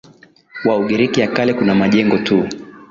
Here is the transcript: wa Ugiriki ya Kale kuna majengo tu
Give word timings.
wa 0.65 0.77
Ugiriki 0.77 1.21
ya 1.21 1.27
Kale 1.27 1.53
kuna 1.53 1.75
majengo 1.75 2.17
tu 2.17 2.47